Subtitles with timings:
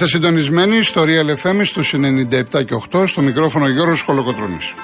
[0.00, 4.74] Είστε συντονισμένοι στο Real FM στους 97 και 8 στο μικρόφωνο Γιώργος Χολοκοτρώνης.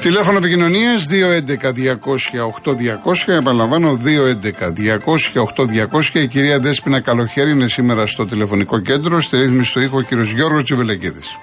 [0.00, 3.32] Τηλέφωνο επικοινωνίας 211-200-8200.
[3.32, 6.20] Επαναλαμβάνω 211-200-8200.
[6.20, 9.20] Η κυρία Δέσπινα Καλοχέρη είναι σήμερα στο τηλεφωνικό κέντρο.
[9.20, 11.38] Στη ρύθμιση του ήχου ο κύριος Γιώργος Τσιβελεκίδης.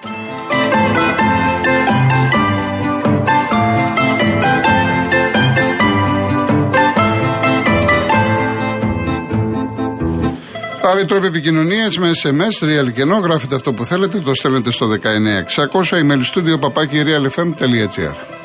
[10.84, 15.96] Άλλοι τρόποι επικοινωνίας με SMS, real κενό, γράφετε αυτό που θέλετε, το στέλνετε στο 19600,
[15.96, 18.41] email studio παπάκι realfm.gr.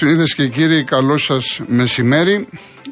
[0.00, 2.48] Κυρίες Δεσποινίδες και κύριοι, καλό σας μεσημέρι.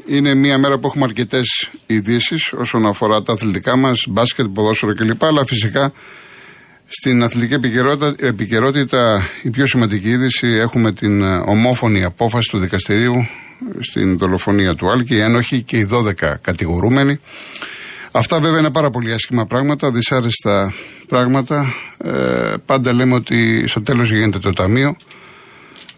[0.07, 5.25] Είναι μια μέρα που έχουμε αρκετές ειδήσεις όσον αφορά τα αθλητικά μας, μπάσκετ, ποδόσφαιρο κλπ.
[5.25, 5.93] Αλλά φυσικά
[6.87, 13.27] στην αθλητική επικαιρότητα, επικαιρότητα η πιο σημαντική είδηση έχουμε την ε, ομόφωνη απόφαση του δικαστηρίου
[13.79, 17.21] στην δολοφονία του Άλκη, οι ένοχοι και οι 12 κατηγορούμενοι.
[18.13, 20.75] Αυτά βέβαια είναι πάρα πολύ άσχημα πράγματα, δυσάρεστα
[21.09, 21.75] πράγματα.
[21.99, 24.97] Ε, πάντα λέμε ότι στο τέλος γίνεται το ταμείο.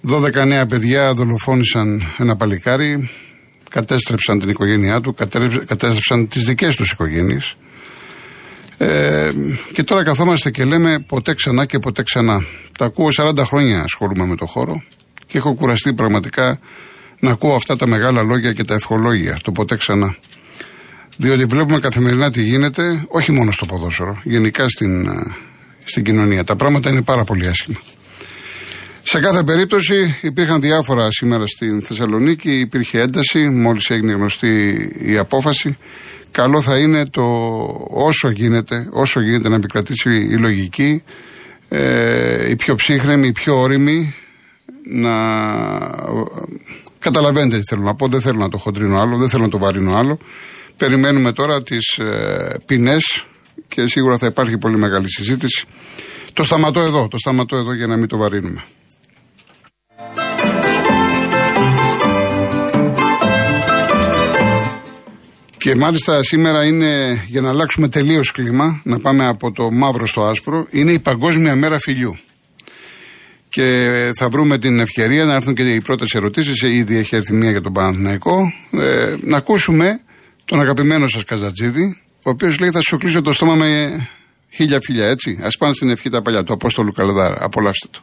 [0.08, 3.10] 12 νέα παιδιά δολοφόνησαν ένα παλικάρι,
[3.70, 5.14] κατέστρεψαν την οικογένειά του,
[5.66, 7.56] κατέστρεψαν τις δικές τους οικογένειες.
[8.78, 9.30] Ε,
[9.72, 12.44] και τώρα καθόμαστε και λέμε ποτέ ξανά και ποτέ ξανά.
[12.78, 14.82] Τα ακούω 40 χρόνια ασχολούμαι με το χώρο
[15.26, 16.58] και έχω κουραστεί πραγματικά
[17.18, 20.16] να ακούω αυτά τα μεγάλα λόγια και τα ευχολόγια, το ποτέ ξανά.
[21.16, 25.34] Διότι βλέπουμε καθημερινά τι γίνεται, όχι μόνο στο ποδόσφαιρο, γενικά στην, ε,
[25.84, 26.44] στην κοινωνία.
[26.44, 27.78] Τα πράγματα είναι πάρα πολύ άσχημα.
[29.12, 35.78] Σε κάθε περίπτωση υπήρχαν διάφορα σήμερα στην Θεσσαλονίκη, υπήρχε ένταση, μόλις έγινε γνωστή η απόφαση.
[36.30, 37.22] Καλό θα είναι το
[37.90, 41.02] όσο γίνεται, όσο γίνεται να επικρατήσει η λογική,
[41.68, 44.14] ε, η πιο ψύχρεμη, η πιο όρημη,
[44.90, 45.14] να
[46.98, 49.58] καταλαβαίνετε τι θέλω να πω, δεν θέλω να το χοντρίνω άλλο, δεν θέλω να το
[49.58, 50.18] βαρύνω άλλο.
[50.76, 53.26] Περιμένουμε τώρα τις ε, ποινές
[53.68, 55.64] και σίγουρα θα υπάρχει πολύ μεγάλη συζήτηση.
[56.32, 58.64] Το σταματώ εδώ, το σταματώ εδώ για να μην το βαρύνουμε.
[65.60, 70.22] Και μάλιστα σήμερα είναι για να αλλάξουμε τελείως κλίμα, να πάμε από το μαύρο στο
[70.22, 72.18] άσπρο, είναι η Παγκόσμια Μέρα Φιλιού.
[73.48, 73.88] Και
[74.18, 76.62] θα βρούμε την ευκαιρία να έρθουν και οι πρώτες ερωτήσεις.
[76.62, 78.52] Ήδη έχει έρθει μία για τον Παναθηναϊκό.
[78.70, 80.00] Ε, να ακούσουμε
[80.44, 83.90] τον αγαπημένο σας Καζατζίδη, ο οποίος λέει θα σου κλείσω το στόμα με
[84.50, 85.38] χίλια φιλιά, έτσι.
[85.42, 87.36] Α πάνε στην ευχή τα παλιά του Απόστολου Καλδάρα.
[87.40, 88.00] Απολαύστε το.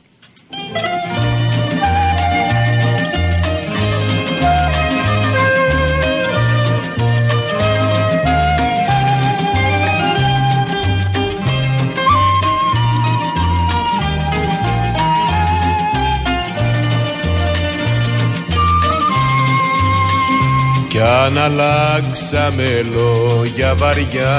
[21.27, 24.37] Αν αλλάξαμε λόγια βαριά.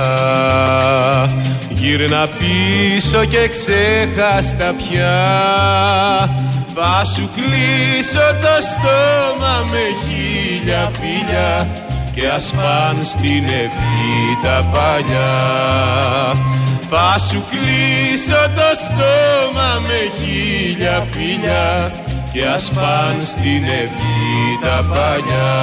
[1.68, 5.16] Γύρνα πίσω και ξέχαστα πια.
[6.74, 11.68] Θα σου κλείσω το στόμα με χίλια φίλια
[12.14, 15.34] Και ας πάν στην ευχή τα παλιά.
[16.90, 21.92] Θα σου κλείσω το στόμα με χίλια φίλια
[22.38, 25.54] και ας πάν στην ευχή τα παλιά.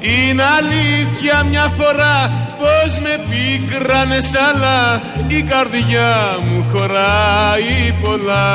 [0.00, 8.46] Είναι αλήθεια μια φορά πως με πίκρανες αλλά η καρδιά μου χωράει πολλά.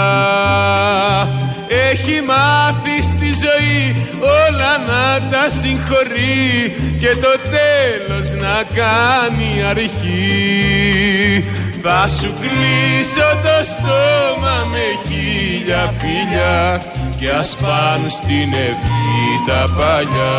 [1.92, 11.44] Έχει μάθει στη ζωή όλα να τα συγχωρεί και το τέλος να κάνει αρχή.
[11.85, 16.85] Θα σου κλείσω το στόμα με χίλια φίλια
[17.19, 20.33] και ας πάνε στην ευχή τα παλιά.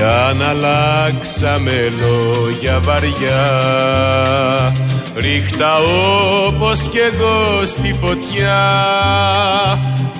[0.00, 3.42] Κι αν αλλάξαμε λόγια βαριά.
[5.16, 5.76] Ρίχτα
[6.46, 8.62] όπως κι εγώ στη φωτιά.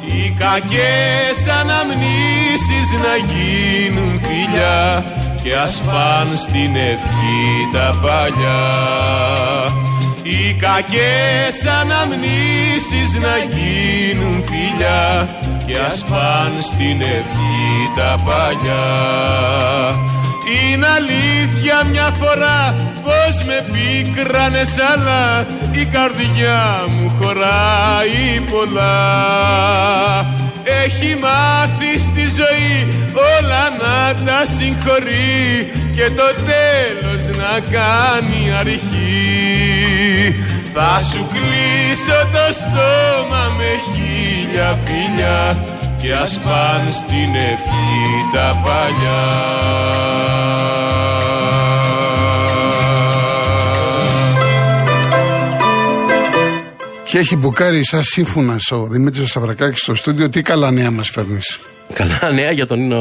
[0.05, 5.05] Η κακές αναμνήσεις να γίνουν φιλιά.
[5.43, 9.90] Και ας πάνε στην ευχή τα παλιά
[10.22, 15.28] οι κακές αναμνήσεις να γίνουν φιλιά
[15.67, 18.88] και ας πάνε στην ευχή τα παλιά.
[20.52, 28.96] Είναι αλήθεια μια φορά πως με πίκρανες αλλά η καρδιά μου χωράει πολλά.
[30.84, 32.87] Έχει μάθει στη ζωή
[33.38, 39.40] όλα να τα συγχωρεί και το τέλος να κάνει αρχή
[40.75, 45.64] θα σου κλείσω το στόμα με χίλια φιλιά
[45.99, 48.00] και ας πάνε στην ευχή
[48.32, 49.28] τα παλιά.
[57.05, 60.28] Και έχει μπουκάρει σαν σύμφωνα ο Δημήτρης Σταυρακάκης στο στούντιο.
[60.28, 61.58] Τι καλά νέα μας φέρνεις.
[61.93, 62.93] Καλά νέα για τον,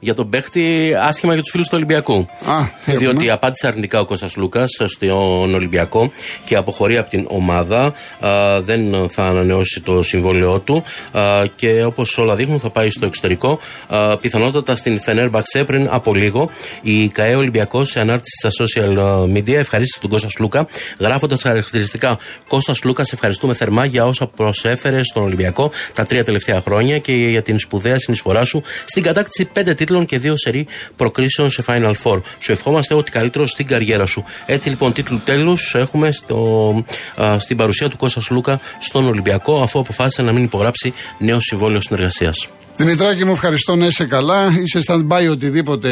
[0.00, 2.26] για τον παίχτη, άσχημα για τους φίλους του Ολυμπιακού.
[2.44, 6.12] Α, Διότι απάντησε αρνητικά ο Κώστας Λούκας στον Ολυμπιακό
[6.44, 7.94] και αποχωρεί από την ομάδα.
[8.20, 13.06] Α, δεν θα ανανεώσει το συμβόλαιό του α, και όπως όλα δείχνουν θα πάει στο
[13.06, 13.58] εξωτερικό.
[13.88, 16.50] Α, πιθανότατα στην Φενέρμπαξε πριν από λίγο.
[16.82, 18.96] Η ΚαΕ Ολυμπιακός σε ανάρτηση στα social
[19.36, 20.66] media ευχαρίστησε τον Κώστας Λούκα,
[20.98, 22.18] γράφοντας χαρακτηριστικά
[22.48, 27.42] Κώστας Λούκας, ευχαριστούμε θερμά για όσα προσέφερε στον Ολυμπιακό τα τρία τελευταία χρόνια και για
[27.42, 32.20] την σπουδαία συνεισφορά σου στην κατάκτηση πέντε τίτλων και δύο σερή προκρίσεων σε Final Four.
[32.38, 34.24] Σου ευχόμαστε ό,τι καλύτερο στην καριέρα σου.
[34.46, 36.84] Έτσι λοιπόν, τίτλου τέλους έχουμε στο,
[37.22, 41.80] α, στην παρουσία του Κώστας Λούκα στον Ολυμπιακό, αφού αποφάσισε να μην υπογράψει νέο συμβόλαιο
[41.80, 42.48] συνεργασίας.
[42.76, 44.46] Δημητράκη μου ευχαριστώ να είσαι καλά.
[44.64, 45.90] Είσαι stand-by οτιδήποτε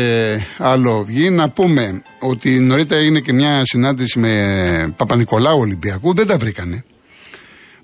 [0.59, 1.31] άλλο βγει.
[1.31, 6.15] Να πούμε ότι νωρίτερα έγινε και μια συνάντηση με Παπα-Νικολάου Ολυμπιακού.
[6.15, 6.85] Δεν τα βρήκανε.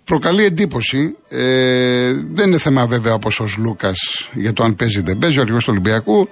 [0.05, 1.17] Προκαλεί εντύπωση.
[1.29, 3.99] Ε, δεν είναι θέμα βέβαια όπω ο Λούκας
[4.33, 6.29] για το αν παίζει ή δεν παίζει, ο αρχηγός του Ολυμπιακού.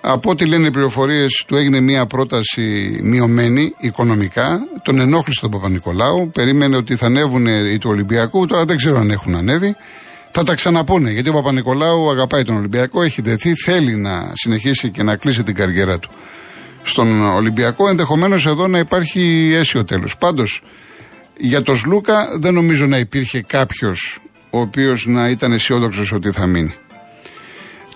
[0.00, 4.60] Από ό,τι λένε οι πληροφορίες, του έγινε μια πρόταση μειωμένη οικονομικά.
[4.82, 6.30] Τον ενόχλησε τον Παπα-Νικολάου.
[6.30, 8.46] Περίμενε ότι θα ανέβουν οι του Ολυμπιακού.
[8.46, 9.76] Τώρα δεν ξέρω αν έχουν ανέβει.
[10.30, 15.02] Θα τα ξαναπούνε γιατί ο Παπα-Νικολάου αγαπάει τον Ολυμπιακό, έχει δεθεί, θέλει να συνεχίσει και
[15.02, 16.10] να κλείσει την καριέρα του
[16.82, 17.88] στον Ολυμπιακό.
[17.88, 20.16] Ενδεχομένως εδώ να υπάρχει αίσιο τέλος.
[20.16, 20.62] Πάντως
[21.36, 24.18] για τον Σλούκα δεν νομίζω να υπήρχε κάποιος
[24.50, 26.74] ο οποίος να ήταν αισιόδοξος ότι θα μείνει.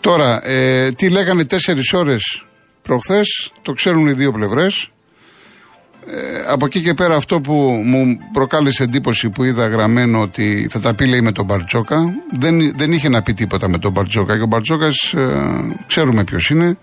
[0.00, 2.44] Τώρα, ε, τι λέγανε τέσσερις ώρες
[2.82, 4.90] προχθές, το ξέρουν οι δύο πλευρές.
[6.06, 7.52] Ε, από εκεί και πέρα αυτό που
[7.84, 12.76] μου προκάλεσε εντύπωση που είδα γραμμένο ότι θα τα πει λέει με τον Μπαρτζόκα δεν,
[12.76, 15.28] δεν είχε να πει τίποτα με τον Μπαρτζόκα και ο Μπαρτζόκας ε,
[15.86, 16.78] ξέρουμε ποιος είναι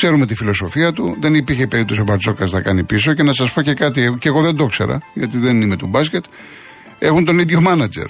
[0.00, 3.52] ξέρουμε τη φιλοσοφία του δεν υπήρχε περίπτωση ο Μπαρτζόκας να κάνει πίσω και να σας
[3.52, 6.24] πω και κάτι και εγώ δεν το ξέρα γιατί δεν είμαι του μπάσκετ
[6.98, 8.06] έχουν τον ίδιο μάνατζερ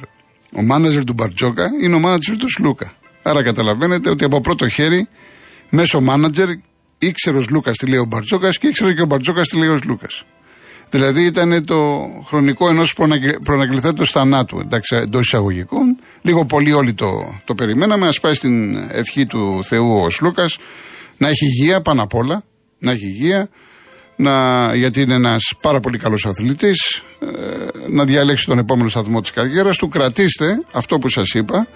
[0.57, 2.93] ο μάνατζερ του Μπαρτζόκα είναι ο μάνατζερ του Σλούκα
[3.23, 5.09] άρα καταλαβαίνετε ότι από πρώτο χέρι
[5.71, 6.49] μέσω μάνατζερ
[6.99, 9.77] ήξερε ο Σλούκα τι λέει ο Μπαρτζόκα και ήξερε και ο Μπαρτζόκα τι λέει ο
[9.77, 10.07] Σλούκα.
[10.91, 12.95] Δηλαδή ήταν το χρονικό ενός
[13.43, 15.97] προαναγγελθέντος θανάτου εντός εισαγωγικών.
[16.23, 18.07] Λίγο πολύ όλοι το, το περιμέναμε.
[18.07, 20.59] Α πάει στην ευχή του Θεού ο Σλούκας
[21.17, 22.43] να έχει υγεία πάνω απ' όλα.
[22.79, 23.49] Να έχει υγεία.
[24.17, 27.03] Να, γιατί είναι ένας πάρα πολύ καλός αθλητής.
[27.21, 27.27] Ε,
[27.89, 29.89] να διαλέξει τον επόμενο σταθμό της καριέρας του.
[29.89, 31.67] Κρατήστε αυτό που σας είπα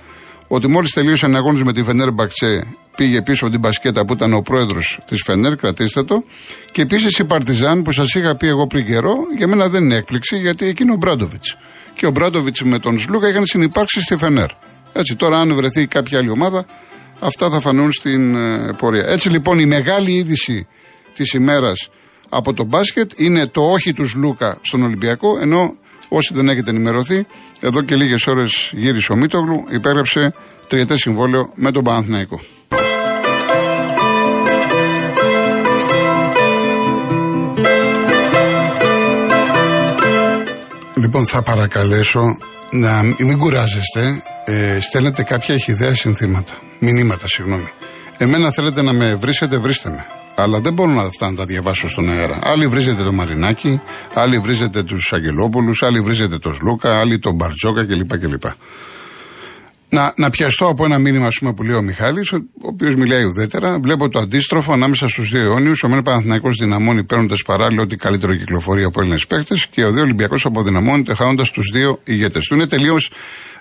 [0.53, 2.67] ότι μόλις τελείωσε ένα αγώνας με τη Φενέρ Μπαξέ,
[2.97, 6.25] πήγε πίσω από την μπασκέτα που ήταν ο πρόεδρος της Φενέρ, κρατήστε το.
[6.71, 9.95] Και επίσης η Παρτιζάν που σας είχα πει εγώ πριν καιρό, για μένα δεν είναι
[9.95, 11.57] έκπληξη γιατί εκεί είναι ο Μπράντοβιτς.
[11.95, 14.51] Και ο Μπράντοβιτς με τον Σλούκα είχαν συνεπάρξει στη Φενέρ.
[14.93, 16.65] Έτσι, τώρα αν βρεθεί κάποια άλλη ομάδα,
[17.21, 19.07] αυτά θα φανούν στην ε, πορεία.
[19.07, 20.67] Έτσι λοιπόν η μεγάλη είδηση
[21.15, 21.89] της ημέρας
[22.29, 25.75] από το μπάσκετ είναι το όχι τους Σλούκα στον Ολυμπιακό, ενώ
[26.13, 27.27] Όσοι δεν έχετε ενημερωθεί,
[27.61, 30.35] εδώ και λίγες ώρες γύρισε ο Μίτογλου, υπέγραψε
[30.69, 32.41] τριετές συμβόλαιο με τον Παναθηναϊκό.
[40.95, 42.39] Λοιπόν, θα παρακαλέσω
[42.71, 44.23] να μην κουράζεστε.
[44.45, 46.70] Ε, στέλνετε κάποια ιδέα συνθήματα.
[46.83, 47.69] Μηνύματα, συγγνώμη.
[48.19, 50.07] Εμένα θέλετε να με βρίσετε, βρίστε με.
[50.35, 52.39] Αλλά δεν μπορώ να αυτά να τα διαβάσω στον αέρα.
[52.43, 53.81] Άλλοι βρίζετε το Μαρινάκι,
[54.15, 58.19] άλλοι βρίζετε τους Αγγελόπουλους, άλλοι βρίζετε τον Σλούκα, άλλοι τον Μπαρτζόκα κλπ.
[58.19, 58.43] κλπ.
[59.89, 63.25] Να, να πιαστώ από ένα μήνυμα πούμε, που λέει ο Μιχάλης, ο, ο οποίος μιλάει
[63.25, 63.79] ουδέτερα.
[63.79, 65.83] Βλέπω το αντίστροφο ανάμεσα στους δύο αιώνιους.
[65.83, 70.03] Ο Μένε Παναθυναϊκό δυναμώνει παίρνοντας παράλληλα ό,τι καλύτερο κυκλοφορεί από Έλληνες παίχτε και ο δύο
[70.03, 72.55] Ολυμπιακός αποδυναμώνεται χάνοντας τους δύο ηγέτες του.
[72.55, 73.11] Είναι τελείως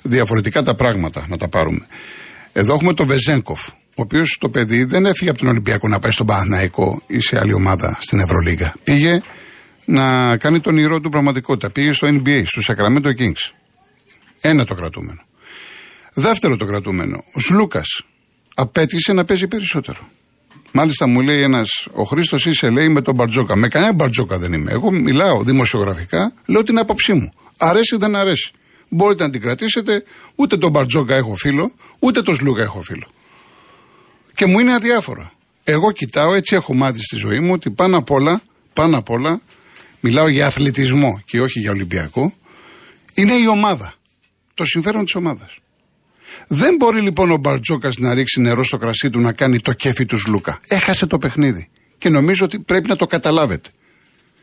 [0.04, 1.88] διαφορετικά τα πράγματα να τα πάρουμε.
[2.54, 6.12] Εδώ έχουμε τον Βεζέγκοφ, ο οποίος το παιδί δεν έφυγε από τον Ολυμπιακό να πάει
[6.12, 8.74] στον Παναθναϊκό ή σε άλλη ομάδα στην Ευρωλίγα.
[8.84, 9.22] Πήγε
[9.86, 11.72] να κάνει τον ήρω του πραγματικότητα.
[11.72, 13.54] Πήγε στο NBA, στο Sacramento Kings.
[14.42, 15.22] Ένα το κρατούμενο.
[16.14, 17.24] Δεύτερο το κρατούμενο.
[17.34, 18.02] Ο Σλούκας
[18.56, 20.10] απέτησε να παίζει περισσότερο.
[20.72, 23.56] Μάλιστα μου λέει ένας, ο Χρήστος είσαι λέει με τον Μπαρτζόκα.
[23.56, 24.72] Με κανένα Μπαρτζόκα δεν είμαι.
[24.72, 27.32] Εγώ μιλάω δημοσιογραφικά, λέω την άποψή μου.
[27.58, 28.52] Αρέσει δεν αρέσει.
[28.90, 30.04] Μπορείτε να την κρατήσετε,
[30.36, 33.08] ούτε τον Μπαρτζόκα έχω φίλο, ούτε τον Σλούκα έχω φίλο.
[34.36, 35.32] Και μου είναι αδιάφορο.
[35.64, 38.42] Εγώ κοιτάω, έτσι έχω μάθει στη ζωή μου, ότι πάνω απ' όλα,
[38.74, 39.42] πάνω απ' όλα,
[40.00, 42.34] μιλάω για αθλητισμό και όχι για Ολυμπιακό,
[43.14, 43.94] είναι η ομάδα.
[44.54, 45.58] Το συμφέρον της ομάδας.
[46.48, 50.06] Δεν μπορεί λοιπόν ο Μπαρτζόκας να ρίξει νερό στο κρασί του να κάνει το κέφι
[50.06, 50.60] του Λούκα.
[50.68, 51.70] Έχασε το παιχνίδι.
[51.98, 53.70] Και νομίζω ότι πρέπει να το καταλάβετε.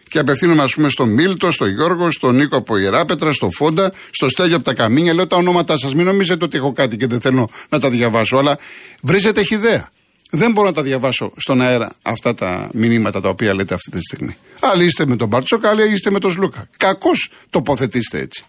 [0.08, 4.28] Και απευθύνομαι, ας πούμε, στον Μίλτο, στον Γιώργο, στον Νίκο από Ιεράπετρα, στον Φόντα, στο
[4.28, 5.14] Στέλιο από τα Καμίνια.
[5.14, 5.94] Λέω τα ονόματά σας.
[5.94, 8.36] Μην νομίζετε ότι έχω κάτι και δεν θέλω να τα διαβάσω.
[8.36, 8.58] Αλλά
[9.00, 9.88] βρίζετε χιδέα.
[10.30, 14.00] Δεν μπορώ να τα διαβάσω στον αέρα αυτά τα μηνύματα τα οποία λέτε αυτή τη
[14.00, 14.36] στιγμή.
[14.60, 16.68] Άλλοι είστε με τον Μπαρτζόκα, άλλοι είστε με τον Σλούκα.
[16.76, 18.44] Κακώς τοποθετήστε έτσι.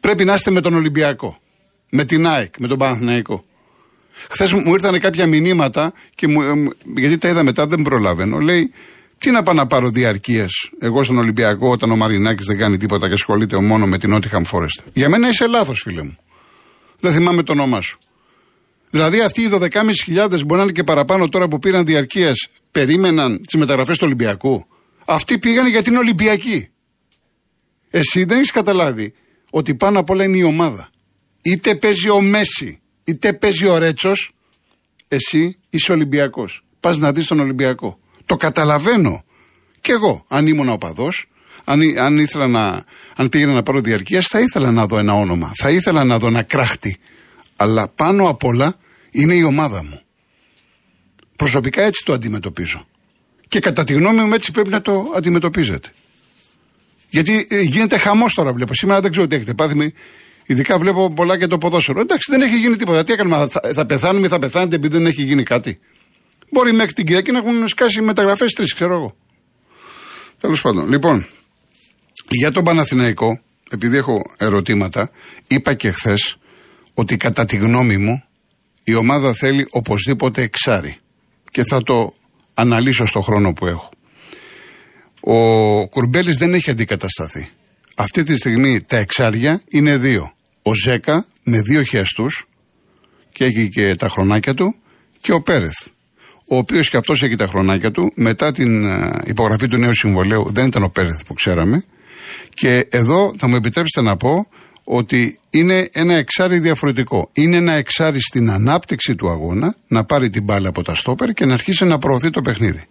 [0.00, 1.40] Πρέπει να είστε με τον Ολυμπιακό
[1.90, 3.44] με την ΑΕΚ, με τον Παναθηναϊκό.
[4.30, 8.38] Χθες μου ήρθαν κάποια μηνύματα και μου, γιατί τα είδα μετά, δεν προλαβαίνω.
[8.38, 8.72] Λέει,
[9.18, 10.48] τι να πάω να πάρω διαρκεία
[10.80, 14.44] εγώ στον Ολυμπιακό όταν ο Μαρινάκης δεν κάνει τίποτα και ασχολείται μόνο με την Νότιχαμ
[14.44, 14.80] Φόρεστ.
[14.92, 16.16] Για μένα είσαι λάθος, φίλε μου.
[17.00, 17.98] Δεν θυμάμαι το όνομά σου.
[18.90, 19.68] Δηλαδή αυτοί οι 12.500
[20.28, 22.32] μπορεί να είναι και παραπάνω τώρα που πήραν διαρκεία,
[22.70, 24.66] περίμεναν τις μεταγραφές του Ολυμπιακού.
[25.04, 26.68] Αυτοί πήγαν για την Ολυμπιακή.
[27.90, 29.14] Εσύ δεν έχεις καταλάβει
[29.50, 30.90] ότι πάνω απ' όλα είναι η ομάδα
[31.46, 34.32] είτε παίζει ο Μέση, είτε παίζει ο Ρέτσος,
[35.08, 36.64] εσύ είσαι Ολυμπιακός.
[36.80, 37.98] Πας να δεις τον Ολυμπιακό.
[38.26, 39.24] Το καταλαβαίνω.
[39.80, 41.26] Κι εγώ, αν ήμουν οπαδός,
[41.64, 42.84] αν, αν, ήθελα να,
[43.16, 45.52] αν πήγαινα να πάρω διαρκείας, θα ήθελα να δω ένα όνομα.
[45.56, 46.96] Θα ήθελα να δω ένα κράχτη.
[47.56, 48.74] Αλλά πάνω απ' όλα
[49.10, 50.00] είναι η ομάδα μου.
[51.36, 52.86] Προσωπικά έτσι το αντιμετωπίζω.
[53.48, 55.88] Και κατά τη γνώμη μου έτσι πρέπει να το αντιμετωπίζετε.
[57.10, 58.74] Γιατί ε, γίνεται χαμός τώρα βλέπω.
[58.74, 59.92] Σήμερα δεν ξέρω τι έχετε πάθει.
[60.46, 62.00] Ειδικά βλέπω πολλά και το ποδόσφαιρο.
[62.00, 63.04] Εντάξει, δεν έχει γίνει τίποτα.
[63.04, 65.78] Τι έκαναμε, θα, θα πεθάνουμε ή θα πεθάνετε επειδή δεν έχει γίνει κάτι.
[66.56, 69.16] Μπορεί μέχρι την Κυριακή να έχουν σκάσει μεταγραφές τρεις, ξέρω εγώ.
[70.40, 70.88] Τέλος πάντων.
[70.88, 71.26] Λοιπόν,
[72.28, 75.10] για τον Παναθηναϊκό, επειδή έχω ερωτήματα,
[75.46, 76.36] είπα και χθες
[76.94, 78.24] ότι κατά τη γνώμη μου
[78.84, 80.98] η ομάδα θέλει οπωσδήποτε εξάρι.
[81.50, 82.14] Και θα το
[82.54, 83.90] αναλύσω στο χρόνο που έχω.
[85.20, 87.48] Ο Κουρμπέλης δεν έχει αντικατασταθεί.
[87.96, 92.26] Αυτή τη στιγμή τα εξάρια είναι δύο ο Ζέκα με δύο χέστου
[93.32, 94.74] και έχει και τα χρονάκια του
[95.20, 95.86] και ο Πέρεθ.
[96.48, 98.12] Ο οποίος και αυτός έχει τα χρονάκια του.
[98.14, 101.84] Μετά την ε, υπογραφή του νέου συμβολέου δεν ήταν ο Πέρεθ που ξέραμε.
[102.54, 104.48] Και εδώ θα μου επιτρέψετε να πω
[104.84, 107.30] ότι είναι ένα εξάρι διαφορετικό.
[107.32, 111.44] Είναι ένα εξάρι στην ανάπτυξη του αγώνα να πάρει την μπάλα από τα στόπερ και
[111.44, 112.82] να αρχίσει να προωθεί το παιχνίδι.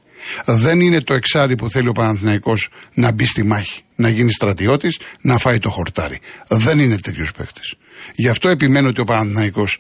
[0.46, 5.00] Δεν είναι το εξάρι που θέλει ο Παναθηναϊκός να μπει στη μάχη, να γίνει στρατιώτης,
[5.22, 6.20] να φάει το χορτάρι.
[6.48, 7.74] Δεν είναι τέτοιος παίκτης.
[8.16, 9.80] Γι' αυτό επιμένω ότι ο Παναθηναϊκός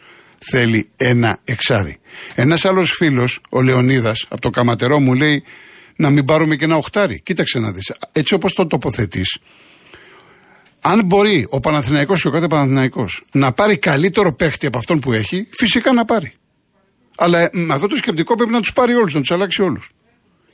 [0.51, 1.97] θέλει ένα εξάρι.
[2.35, 5.43] Ένας άλλος φίλος, ο Λεωνίδας, από το Καματερό, μου λέει
[5.95, 7.21] να μην πάρουμε και ένα οχτάρι.
[7.21, 7.93] Κοίταξε να δεις.
[8.11, 9.37] Έτσι όπως το τοποθετείς,
[10.81, 15.13] αν μπορεί ο Παναθηναϊκός και ο κάθε Παναθηναϊκός να πάρει καλύτερο παίχτη από αυτόν που
[15.13, 16.33] έχει, φυσικά να πάρει.
[17.17, 19.91] Αλλά με αυτό το σκεπτικό πρέπει να τους πάρει όλους, να τους αλλάξει όλους.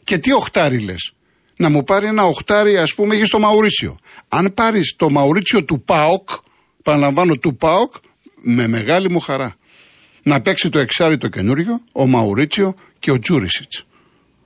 [0.04, 1.14] Και τι οχτάρι λες.
[1.56, 3.98] Να μου πάρει ένα οχτάρι, ας πούμε, έχει το Μαουρίτσιο.
[4.28, 6.30] Αν πάρεις το Μαουρίτσιο του Πάοκ,
[6.84, 7.94] παραλαμβάνω του Πάοκ,
[8.42, 9.56] με μεγάλη μου χαρά.
[10.24, 13.86] Να παίξει το εξάρι το καινούριο, ο Μαουρίτσιο και ο Τζούρισιτς.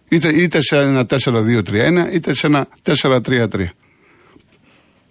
[0.10, 3.48] Είτε, είτε σε ένα 4-2-3-1, είτε σε ένα 4-3-3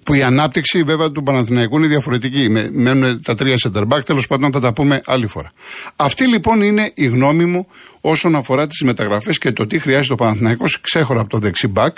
[0.05, 2.49] που η ανάπτυξη βέβαια του Παναθηναϊκού είναι διαφορετική.
[2.49, 5.53] Με, μένουν τα τρία center back, τέλος πάντων θα τα πούμε άλλη φορά.
[5.97, 7.67] Αυτή λοιπόν είναι η γνώμη μου
[8.01, 11.93] όσον αφορά τις μεταγραφές και το τι χρειάζεται ο Παναθηναϊκός ξέχωρα από το δεξί back,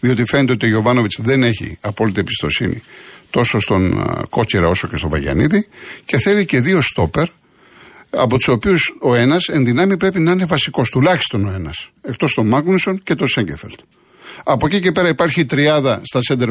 [0.00, 2.82] διότι φαίνεται ότι ο Γιωβάνοβιτς δεν έχει απόλυτη εμπιστοσύνη
[3.30, 5.66] τόσο στον Κότσερα όσο και στον Βαγιανίδη
[6.04, 7.28] και θέλει και δύο στόπερ,
[8.10, 11.90] από τους οποίους ο ένας εν δυνάμει πρέπει να είναι βασικός, τουλάχιστον ο ένας.
[12.02, 13.78] Εκτός τον Μάγνουσον και τον Σέγκεφελτ.
[14.44, 16.48] Από εκεί και πέρα υπάρχει τριάδα στα center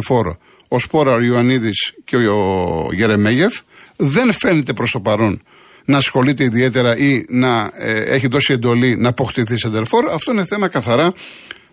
[0.67, 3.59] ο Σπόρα, ο Ιωαννίδης και ο Γερεμέγεφ.
[3.95, 5.41] Δεν φαίνεται προς το παρόν
[5.85, 10.09] να ασχολείται ιδιαίτερα ή να ε, έχει δώσει εντολή να αποκτηθεί σεντερφόρ.
[10.09, 11.13] Αυτό είναι θέμα καθαρά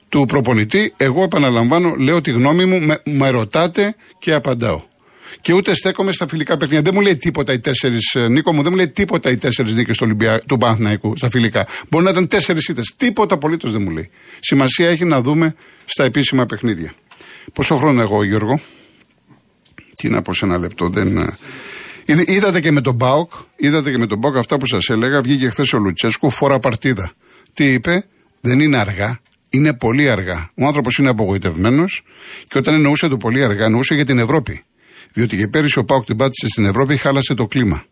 [0.09, 0.93] του προπονητή.
[0.97, 4.83] Εγώ επαναλαμβάνω, λέω τη γνώμη μου, με, με ρωτάτε και απαντάω.
[5.40, 6.83] Και ούτε στέκομαι στα φιλικά παιχνίδια.
[6.83, 9.73] Δεν μου λέει τίποτα οι τέσσερις, ε, Νίκο μου, δεν μου λέει τίποτα οι τέσσερις
[9.73, 10.40] νίκες του, Ολυμπια...
[10.47, 11.66] του Παναθναϊκού στα φιλικά.
[11.88, 12.95] Μπορεί να ήταν τέσσερις ήττες.
[12.97, 14.11] Τίποτα απολύτως δεν μου λέει.
[14.40, 15.54] Σημασία έχει να δούμε
[15.85, 16.95] στα επίσημα παιχνίδια.
[17.52, 18.61] Πόσο χρόνο εγώ, Γιώργο;
[19.95, 20.88] Τι να πω σε ένα λεπτό.
[20.88, 21.16] Δεν...
[21.16, 25.21] Ε, είδατε και με τον Μπάουκ, είδατε και με τον Μπάουκ αυτά που σας έλεγα.
[25.21, 27.12] Βγήκε χθες ο Λουτσέσκου, φορά παρτίδα.
[27.52, 28.04] Τι είπε,
[28.40, 30.50] δεν είναι αργά, είναι πολύ αργά.
[30.54, 32.02] Ο άνθρωπος είναι απογοητευμένος
[32.49, 34.64] και όταν εννοούσε το πολύ αργά, εννοούσε για την Ευρώπη.
[35.14, 37.85] Διότι και πέρυσι ο Πάουκ την πάτησε στην Ευρώπη, χάλασε το κλίμα.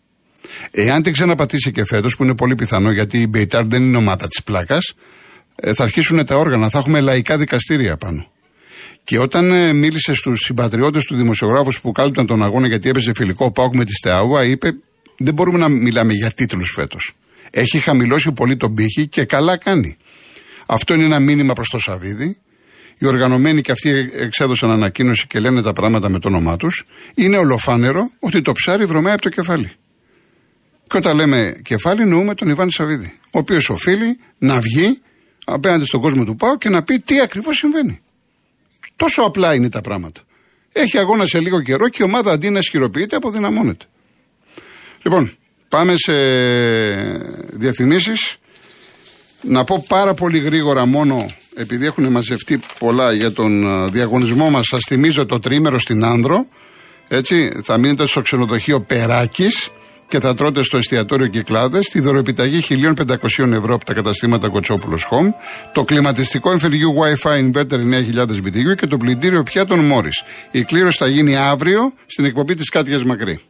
[0.71, 4.29] Εάν την ξαναπατήσει και φέτος, που είναι πολύ πιθανό γιατί η Μπεϊτάρ δεν είναι ομάδα
[4.29, 4.95] της πλάκας,
[5.55, 8.31] ε, θα αρχίσουν τα όργανα, θα έχουμε λαϊκά δικαστήρια πάνω.
[9.05, 13.53] Και όταν ε, μίλησε στους συμπατριώτες του δημοσιογράφους που κάλυπταν τον αγώνα γιατί έπαιζε φιλικό
[13.53, 14.73] Πάουκ με τη Στεάουα, είπε:
[15.19, 17.13] Δεν μπορούμε να μιλάμε για τίτλους φέτος.
[17.51, 19.97] Έχει χαμηλώσει πολύ τον πύχη και καλά κάνει.
[20.67, 22.37] Αυτό είναι ένα μήνυμα προς το Σαββίδι.
[22.99, 26.85] Οι οργανωμένοι και αυτοί εξέδωσαν ανακοίνωση και λένε τα πράγματα με το όνομά τους.
[27.15, 29.73] Είναι ολοφάνερο ότι το ψάρι βρωμάει από το κεφάλι.
[30.87, 35.01] Και όταν λέμε κεφάλι, νοούμε τον Ιβάν Σαββίδη, ο οποίος οφείλει να βγει
[35.45, 38.01] απέναντι στον κόσμο του Πάου και να πει τι ακριβώς συμβαίνει.
[38.97, 40.21] Τόσο απλά είναι τα πράγματα.
[40.73, 43.85] Έχει αγώνα σε λίγο καιρό και η ομάδα αντί να ισχυροποιείται αποδυναμώνεται.
[45.03, 45.33] Λοιπόν,
[45.69, 46.13] πάμε σε
[47.57, 48.37] διαφημίσεις.
[49.43, 54.85] Να πω πάρα πολύ γρήγορα μόνο, επειδή έχουν μαζευτεί πολλά για τον διαγωνισμό μας, σας
[54.87, 56.47] θυμίζω το τρίμερο στην Άνδρο,
[57.09, 59.71] έτσι, θα μείνετε στο ξενοδοχείο Περάκης,
[60.13, 65.33] και θα τρώτε στο εστιατόριο Κυκλάδες τη δωρεπιταγή 1.500 ευρώ από τα καταστήματα Κοτσόπουλος Home,
[65.73, 67.79] το κλιματιστικό εμφυριού Wi-Fi Inverter
[68.15, 70.23] 9.000 BTU και το πλυντήριο πιάτων Μόρις.
[70.51, 73.41] Η κλήρωση θα γίνει αύριο στην εκπομπή της Κάτιας Μακρύ.